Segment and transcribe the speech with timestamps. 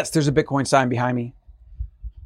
[0.00, 1.34] Yes, there's a Bitcoin sign behind me.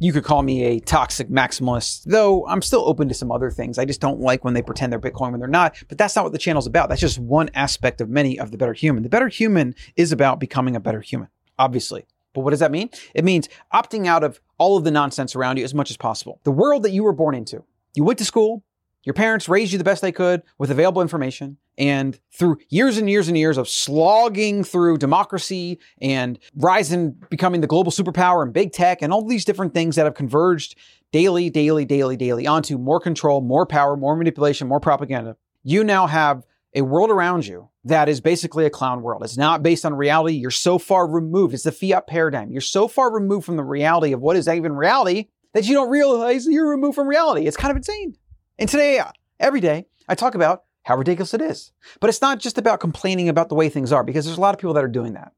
[0.00, 3.78] You could call me a toxic maximalist, though I'm still open to some other things.
[3.78, 5.76] I just don't like when they pretend they're Bitcoin when they're not.
[5.86, 6.88] But that's not what the channel's about.
[6.88, 9.04] That's just one aspect of many of the better human.
[9.04, 11.28] The better human is about becoming a better human,
[11.60, 12.06] obviously.
[12.32, 12.90] But what does that mean?
[13.14, 16.40] It means opting out of all of the nonsense around you as much as possible.
[16.42, 17.62] The world that you were born into.
[17.94, 18.64] You went to school,
[19.04, 21.56] your parents raised you the best they could with available information.
[21.78, 27.66] And through years and years and years of slogging through democracy and rising, becoming the
[27.66, 30.76] global superpower and big tech and all these different things that have converged
[31.12, 36.06] daily, daily, daily, daily onto more control, more power, more manipulation, more propaganda, you now
[36.06, 39.24] have a world around you that is basically a clown world.
[39.24, 40.36] It's not based on reality.
[40.36, 41.54] You're so far removed.
[41.54, 42.52] It's the fiat paradigm.
[42.52, 45.90] You're so far removed from the reality of what is even reality that you don't
[45.90, 47.46] realize you're removed from reality.
[47.46, 48.16] It's kind of insane.
[48.60, 49.00] And today,
[49.40, 51.72] every day, I talk about how ridiculous it is.
[51.98, 54.54] But it's not just about complaining about the way things are, because there's a lot
[54.54, 55.32] of people that are doing that.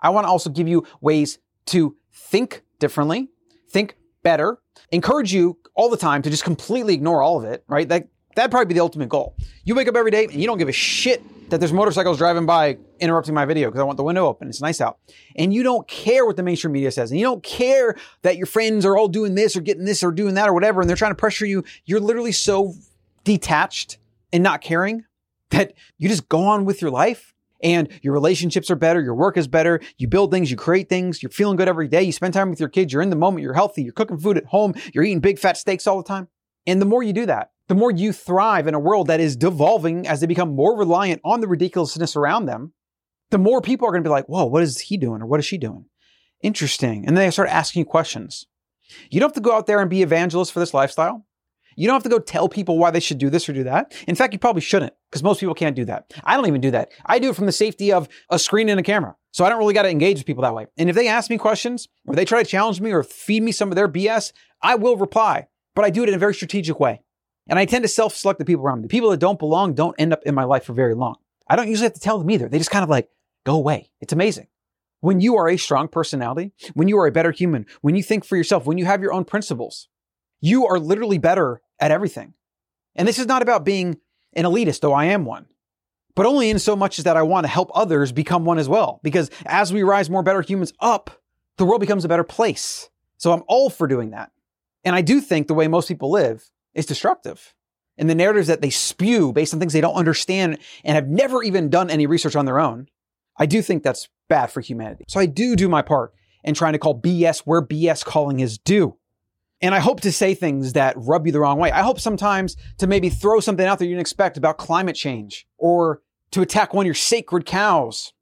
[0.00, 3.30] I want to also give you ways to think differently,
[3.68, 4.60] think better,
[4.92, 7.88] encourage you all the time to just completely ignore all of it, right?
[7.88, 9.34] That, that'd probably be the ultimate goal.
[9.64, 11.20] You wake up every day and you don't give a shit
[11.50, 14.48] that there's motorcycles driving by interrupting my video because I want the window open.
[14.48, 14.98] It's nice out.
[15.36, 17.10] And you don't care what the mainstream media says.
[17.10, 20.12] And you don't care that your friends are all doing this or getting this or
[20.12, 20.80] doing that or whatever.
[20.80, 21.64] And they're trying to pressure you.
[21.84, 22.74] You're literally so
[23.24, 23.98] detached
[24.32, 25.04] and not caring
[25.50, 29.00] that you just go on with your life and your relationships are better.
[29.00, 29.80] Your work is better.
[29.96, 31.22] You build things, you create things.
[31.22, 32.02] You're feeling good every day.
[32.02, 32.92] You spend time with your kids.
[32.92, 33.42] You're in the moment.
[33.42, 33.82] You're healthy.
[33.82, 34.74] You're cooking food at home.
[34.92, 36.28] You're eating big fat steaks all the time.
[36.66, 39.36] And the more you do that, the more you thrive in a world that is
[39.36, 42.72] devolving as they become more reliant on the ridiculousness around them,
[43.30, 45.38] the more people are going to be like, whoa, what is he doing or what
[45.38, 45.84] is she doing?
[46.42, 47.06] Interesting.
[47.06, 48.46] And then they start asking you questions.
[49.10, 51.26] You don't have to go out there and be evangelist for this lifestyle.
[51.76, 53.94] You don't have to go tell people why they should do this or do that.
[54.08, 56.12] In fact, you probably shouldn't because most people can't do that.
[56.24, 56.90] I don't even do that.
[57.06, 59.14] I do it from the safety of a screen and a camera.
[59.30, 60.66] So I don't really got to engage with people that way.
[60.76, 63.52] And if they ask me questions or they try to challenge me or feed me
[63.52, 64.32] some of their BS,
[64.62, 67.02] I will reply, but I do it in a very strategic way.
[67.48, 68.82] And I tend to self select the people around me.
[68.82, 71.16] The people that don't belong don't end up in my life for very long.
[71.48, 72.48] I don't usually have to tell them either.
[72.48, 73.08] They just kind of like
[73.44, 73.90] go away.
[74.00, 74.48] It's amazing.
[75.00, 78.24] When you are a strong personality, when you are a better human, when you think
[78.24, 79.88] for yourself, when you have your own principles,
[80.40, 82.34] you are literally better at everything.
[82.96, 83.98] And this is not about being
[84.34, 85.46] an elitist, though I am one,
[86.14, 88.68] but only in so much as that I want to help others become one as
[88.68, 89.00] well.
[89.02, 91.10] Because as we rise more better humans up,
[91.56, 92.90] the world becomes a better place.
[93.16, 94.32] So I'm all for doing that.
[94.84, 97.54] And I do think the way most people live is destructive.
[97.96, 101.42] And the narratives that they spew based on things they don't understand and have never
[101.42, 102.86] even done any research on their own,
[103.36, 105.04] I do think that's bad for humanity.
[105.08, 106.12] So I do do my part
[106.44, 108.96] in trying to call BS where BS calling is due.
[109.60, 111.72] And I hope to say things that rub you the wrong way.
[111.72, 115.46] I hope sometimes to maybe throw something out there you didn't expect about climate change
[115.56, 116.00] or
[116.30, 118.12] to attack one of your sacred cows,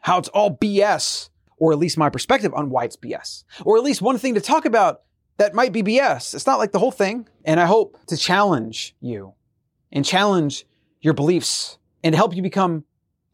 [0.00, 1.28] how it's all BS,
[1.58, 4.40] or at least my perspective on why it's BS, or at least one thing to
[4.40, 5.02] talk about
[5.38, 6.34] that might be BS.
[6.34, 7.28] It's not like the whole thing.
[7.44, 9.34] And I hope to challenge you
[9.90, 10.66] and challenge
[11.00, 12.84] your beliefs and help you become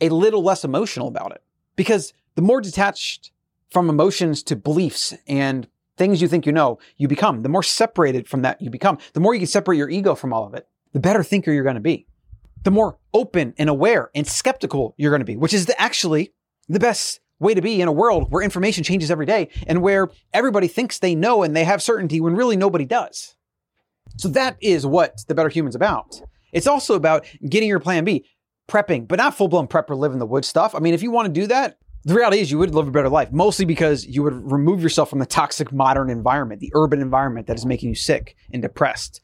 [0.00, 1.42] a little less emotional about it.
[1.76, 3.30] Because the more detached
[3.70, 8.28] from emotions to beliefs and things you think you know, you become, the more separated
[8.28, 10.66] from that you become, the more you can separate your ego from all of it,
[10.92, 12.06] the better thinker you're going to be.
[12.64, 16.32] The more open and aware and skeptical you're going to be, which is the, actually
[16.68, 20.10] the best way to be in a world where information changes every day and where
[20.32, 23.36] everybody thinks they know and they have certainty when really nobody does.
[24.16, 26.20] So that is what the better human's about.
[26.52, 28.24] It's also about getting your plan B,
[28.68, 30.74] prepping, but not full blown prepper live in the woods stuff.
[30.74, 32.90] I mean, if you want to do that, the reality is you would live a
[32.90, 37.00] better life, mostly because you would remove yourself from the toxic modern environment, the urban
[37.00, 39.20] environment that is making you sick and depressed.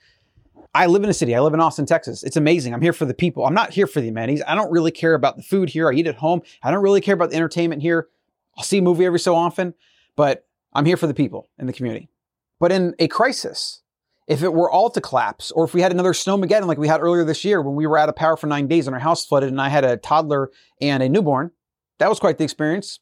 [0.74, 1.36] I live in a city.
[1.36, 2.24] I live in Austin, Texas.
[2.24, 2.74] It's amazing.
[2.74, 3.46] I'm here for the people.
[3.46, 4.42] I'm not here for the amenities.
[4.46, 5.88] I don't really care about the food here.
[5.88, 6.42] I eat at home.
[6.64, 8.08] I don't really care about the entertainment here.
[8.56, 9.74] I'll see a movie every so often,
[10.16, 12.08] but I'm here for the people in the community.
[12.58, 13.82] But in a crisis,
[14.26, 17.00] if it were all to collapse, or if we had another snowmageddon like we had
[17.00, 19.24] earlier this year when we were out of power for nine days and our house
[19.24, 20.50] flooded and I had a toddler
[20.80, 21.52] and a newborn,
[21.98, 22.98] that was quite the experience.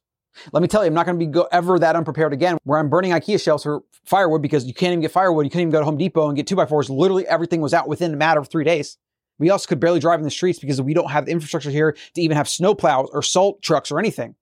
[0.53, 2.79] Let me tell you, I'm not going to be go- ever that unprepared again where
[2.79, 5.45] I'm burning IKEA shelves for firewood because you can't even get firewood.
[5.45, 6.91] You couldn't even go to Home Depot and get two by fours.
[6.91, 8.99] Literally everything was out within a matter of three days.
[9.39, 11.97] We also could barely drive in the streets because we don't have the infrastructure here
[12.15, 14.35] to even have snow plows or salt trucks or anything.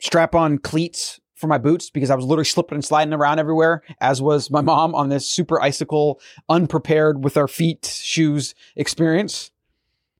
[0.00, 3.82] Strap on cleats for my boots because I was literally slipping and sliding around everywhere,
[4.00, 9.51] as was my mom on this super icicle, unprepared with our feet shoes experience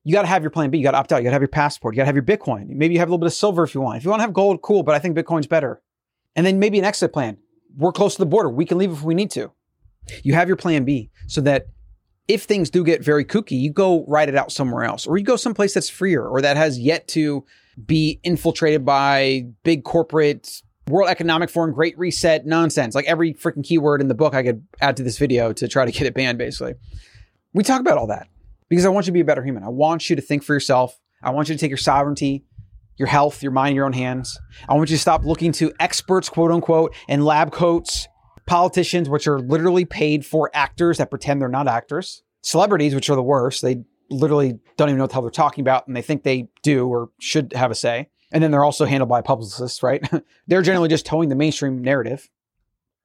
[0.04, 0.78] you got to have your plan B.
[0.78, 1.19] You got to opt out.
[1.19, 1.94] You got to have your passport.
[1.94, 2.69] You got to have your Bitcoin.
[2.69, 3.99] Maybe you have a little bit of silver if you want.
[3.99, 5.81] If you want to have gold, cool, but I think Bitcoin's better.
[6.34, 7.37] And then maybe an exit plan.
[7.76, 8.50] We're close to the border.
[8.50, 9.52] We can leave if we need to.
[10.25, 11.66] You have your plan B so that
[12.26, 15.25] if things do get very kooky, you go ride it out somewhere else, or you
[15.25, 17.44] go someplace that's freer or that has yet to
[17.87, 22.94] be infiltrated by big corporate World Economic Forum, Great Reset, nonsense.
[22.94, 25.84] Like every freaking keyword in the book I could add to this video to try
[25.84, 26.75] to get it banned, basically.
[27.55, 28.28] We talk about all that
[28.72, 29.62] because I want you to be a better human.
[29.64, 30.98] I want you to think for yourself.
[31.22, 32.46] I want you to take your sovereignty,
[32.96, 34.40] your health, your mind in your own hands.
[34.66, 38.08] I want you to stop looking to experts, quote unquote, and lab coats,
[38.46, 43.14] politicians, which are literally paid for actors that pretend they're not actors, celebrities, which are
[43.14, 43.60] the worst.
[43.60, 46.48] They literally don't even know what the hell they're talking about and they think they
[46.62, 48.08] do or should have a say.
[48.32, 50.02] And then they're also handled by publicists, right?
[50.46, 52.30] they're generally just toeing the mainstream narrative.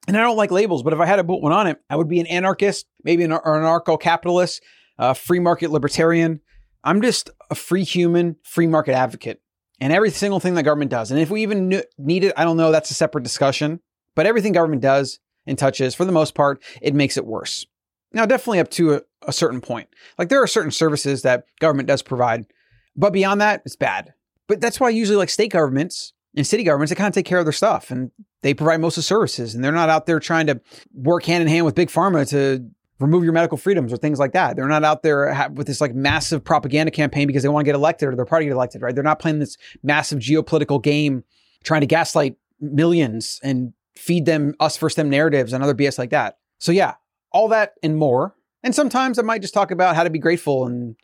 [0.06, 1.96] And I don't like labels, but if I had to put one on it, I
[1.96, 4.62] would be an anarchist, maybe an anarcho capitalist,
[4.98, 6.40] a free market libertarian.
[6.84, 9.40] I'm just a free human, free market advocate.
[9.80, 12.56] And every single thing that government does, and if we even need it, I don't
[12.56, 13.80] know, that's a separate discussion.
[14.14, 17.64] But everything government does and touches, for the most part, it makes it worse.
[18.12, 19.88] Now, definitely up to a, a certain point.
[20.18, 22.46] Like there are certain services that government does provide,
[22.96, 24.14] but beyond that, it's bad.
[24.48, 27.38] But that's why usually like state governments and city governments, they kind of take care
[27.38, 28.10] of their stuff and
[28.42, 30.60] they provide most of the services and they're not out there trying to
[30.94, 32.68] work hand in hand with big pharma to
[33.00, 34.56] remove your medical freedoms or things like that.
[34.56, 37.74] They're not out there with this like massive propaganda campaign because they want to get
[37.74, 38.94] elected or their party get elected, right?
[38.94, 41.24] They're not playing this massive geopolitical game
[41.62, 46.10] trying to gaslight millions and feed them us first them narratives and other BS like
[46.10, 46.38] that.
[46.58, 46.94] So yeah,
[47.32, 48.34] all that and more.
[48.62, 50.96] And sometimes I might just talk about how to be grateful and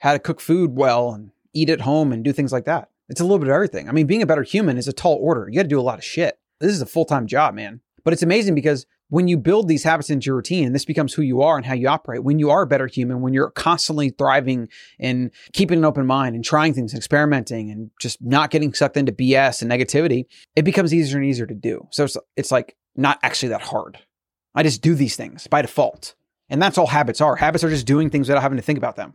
[0.00, 2.90] how to cook food well and eat at home and do things like that.
[3.08, 3.88] It's a little bit of everything.
[3.88, 5.48] I mean, being a better human is a tall order.
[5.48, 6.38] You got to do a lot of shit.
[6.60, 7.80] This is a full time job, man.
[8.04, 11.12] But it's amazing because when you build these habits into your routine and this becomes
[11.12, 13.50] who you are and how you operate, when you are a better human, when you're
[13.50, 14.68] constantly thriving
[14.98, 18.96] and keeping an open mind and trying things and experimenting and just not getting sucked
[18.96, 20.26] into BS and negativity,
[20.56, 21.86] it becomes easier and easier to do.
[21.90, 23.98] So it's, it's like not actually that hard.
[24.54, 26.14] I just do these things by default.
[26.48, 27.36] And that's all habits are.
[27.36, 29.14] Habits are just doing things without having to think about them.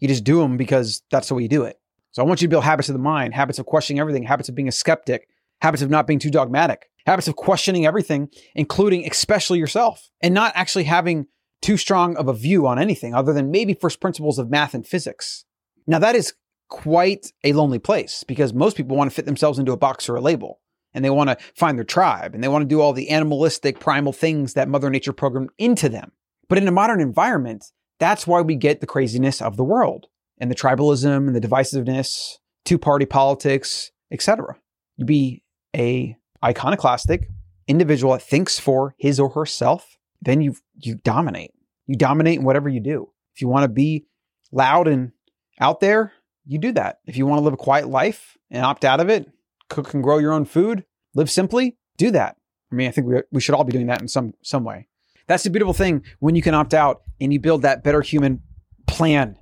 [0.00, 1.78] You just do them because that's the way you do it.
[2.12, 4.48] So I want you to build habits of the mind, habits of questioning everything, habits
[4.48, 5.28] of being a skeptic,
[5.60, 10.52] habits of not being too dogmatic, habits of questioning everything, including especially yourself, and not
[10.54, 11.26] actually having
[11.60, 14.86] too strong of a view on anything other than maybe first principles of math and
[14.86, 15.44] physics.
[15.86, 16.34] Now, that is
[16.68, 20.16] quite a lonely place because most people want to fit themselves into a box or
[20.16, 20.60] a label
[20.94, 23.78] and they want to find their tribe and they want to do all the animalistic
[23.78, 26.12] primal things that Mother Nature programmed into them.
[26.48, 27.64] But in a modern environment,
[27.98, 30.06] that's why we get the craziness of the world
[30.38, 34.56] and the tribalism and the divisiveness, two-party politics, etc.
[34.96, 35.42] you'd be
[35.76, 37.28] a iconoclastic
[37.68, 41.52] individual that thinks for his or herself, then you you dominate.
[41.86, 43.10] You dominate in whatever you do.
[43.34, 44.06] If you want to be
[44.50, 45.12] loud and
[45.60, 46.12] out there,
[46.46, 46.98] you do that.
[47.06, 49.30] If you want to live a quiet life and opt out of it,
[49.68, 50.84] cook and grow your own food,
[51.14, 52.36] live simply, do that.
[52.70, 54.88] I mean, I think we, we should all be doing that in some some way.
[55.26, 58.42] That's the beautiful thing when you can opt out and you build that better human
[58.86, 59.36] plan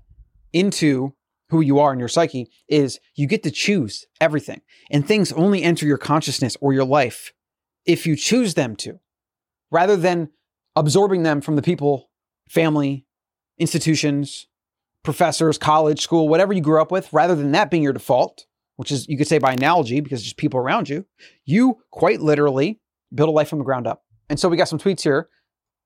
[0.52, 1.14] into
[1.50, 4.61] who you are in your psyche is you get to choose everything
[4.91, 7.32] and things only enter your consciousness or your life
[7.85, 8.99] if you choose them to
[9.70, 10.31] rather than
[10.76, 12.11] absorbing them from the people,
[12.49, 13.06] family,
[13.58, 14.47] institutions,
[15.02, 18.93] professors, college, school, whatever you grew up with, rather than that being your default, which
[18.93, 21.05] is, you could say by analogy, because it's just people around you,
[21.44, 22.81] you quite literally
[23.14, 24.02] build a life from the ground up.
[24.28, 25.28] And so we got some tweets here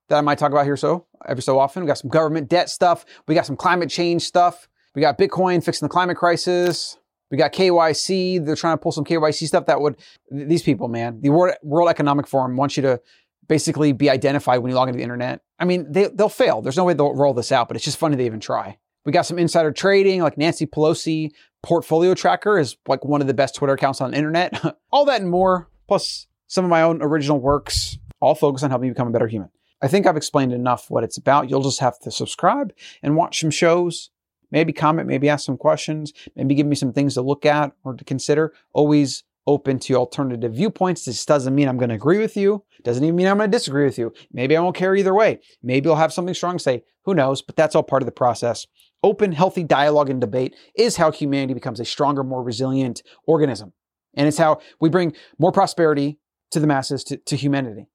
[0.09, 1.83] that I might talk about here so every so often.
[1.83, 3.05] We got some government debt stuff.
[3.27, 4.69] We got some climate change stuff.
[4.95, 6.99] We got Bitcoin fixing the climate crisis.
[7.31, 8.45] We got KYC.
[8.45, 9.97] They're trying to pull some KYC stuff that would,
[10.31, 13.01] these people, man, the World, Economic Forum wants you to
[13.49, 15.41] basically be identified when you log into the internet.
[15.59, 16.63] I mean, they, they'll fail.
[16.63, 18.79] There's no way they'll roll this out, but it's just funny they even try.
[19.05, 21.31] We got some insider trading, like Nancy Pelosi
[21.63, 24.59] portfolio tracker is like one of the best Twitter accounts on the internet.
[24.93, 28.89] all that and more, plus some of my own original works, all focus on helping
[28.89, 29.51] you become a better human.
[29.83, 31.51] I think I've explained enough what it's about.
[31.51, 32.73] You'll just have to subscribe
[33.03, 34.11] and watch some shows
[34.55, 37.93] maybe comment, maybe ask some questions, maybe give me some things to look at or
[37.93, 38.55] to consider.
[38.73, 41.05] Always open to alternative viewpoints.
[41.05, 42.65] This doesn't mean I'm going to agree with you.
[42.85, 44.13] Doesn't even mean I'm going to disagree with you.
[44.33, 45.41] Maybe I won't care either way.
[45.63, 46.85] Maybe I'll have something strong to say.
[47.05, 47.43] Who knows?
[47.43, 48.67] But that's all part of the process.
[49.03, 53.73] Open, healthy dialogue and debate is how humanity becomes a stronger, more resilient organism.
[54.15, 56.21] And it's how we bring more prosperity
[56.53, 57.89] to the masses, to, to humanity.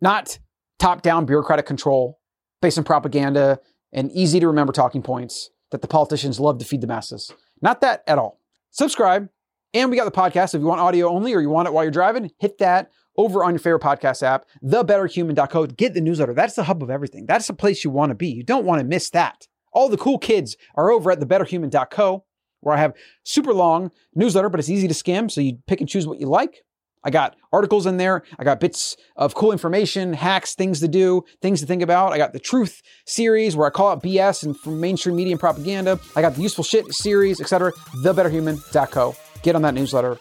[0.00, 0.38] Not
[0.78, 2.20] top down bureaucratic control
[2.62, 3.58] based on propaganda
[3.92, 7.32] and easy to remember talking points that the politicians love to feed the masses.
[7.60, 8.38] Not that at all.
[8.70, 9.28] Subscribe.
[9.74, 10.54] And we got the podcast.
[10.54, 13.42] If you want audio only or you want it while you're driving, hit that over
[13.42, 15.66] on your favorite podcast app, thebetterhuman.co.
[15.66, 16.32] Get the newsletter.
[16.32, 17.26] That's the hub of everything.
[17.26, 18.28] That's the place you want to be.
[18.28, 19.48] You don't want to miss that.
[19.72, 22.24] All the cool kids are over at thebetterhuman.co,
[22.60, 25.28] where I have super long newsletter, but it's easy to skim.
[25.28, 26.62] So you pick and choose what you like.
[27.04, 28.22] I got articles in there.
[28.38, 32.12] I got bits of cool information, hacks, things to do, things to think about.
[32.12, 35.40] I got the truth series where I call out BS and from mainstream media and
[35.40, 36.00] propaganda.
[36.16, 37.72] I got the useful shit series, etc.
[38.02, 39.14] TheBetterHuman.co.
[39.42, 40.18] Get on that newsletter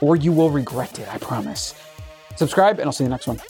[0.00, 1.74] or you will regret it, I promise.
[2.36, 3.40] Subscribe, and I'll see you next one.